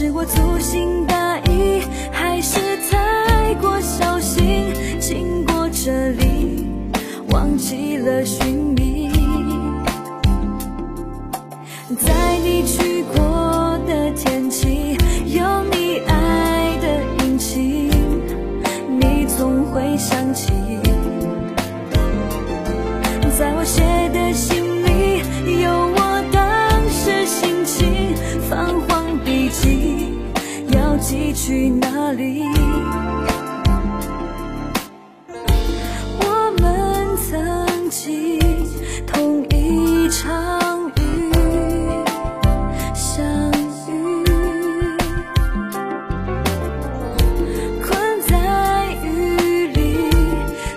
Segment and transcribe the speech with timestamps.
[0.00, 2.58] 是我粗心大意还是
[2.90, 6.66] 太过小心经过这里
[7.28, 9.10] 忘记了寻觅。
[11.98, 14.89] 在你去过的天气
[31.42, 32.44] 去哪里？
[36.18, 38.38] 我们曾经
[39.06, 41.32] 同一场雨
[42.94, 43.24] 相
[43.88, 44.22] 遇，
[47.82, 50.10] 困在雨里，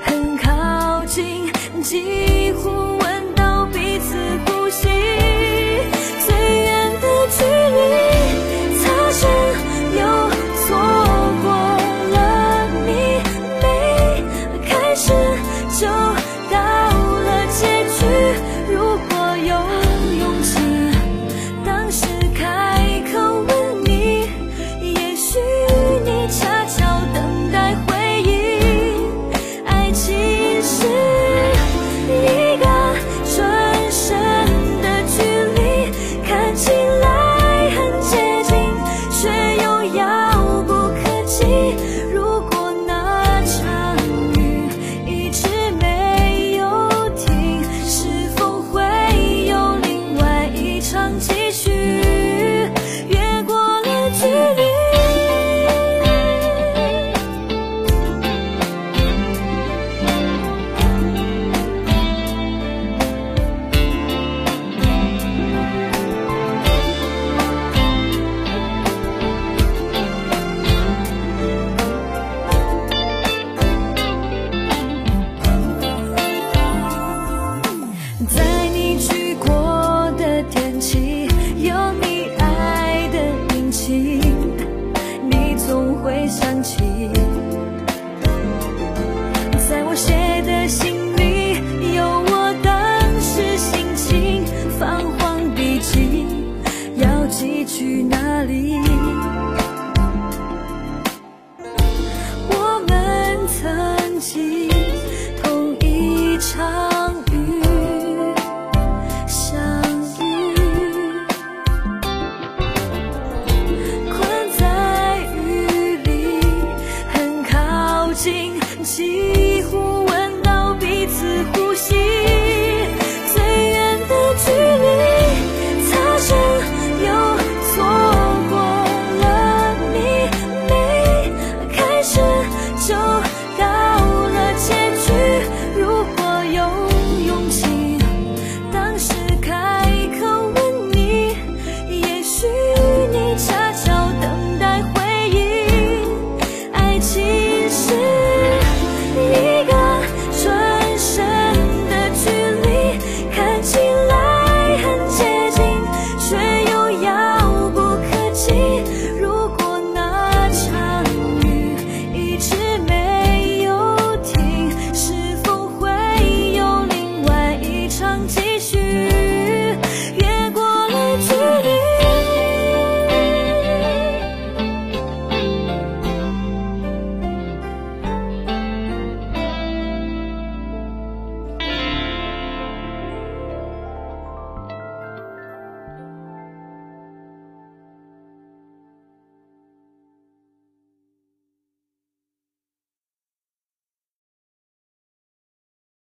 [0.05, 2.32] 很靠近。